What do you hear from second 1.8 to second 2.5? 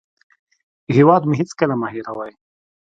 مه هېروئ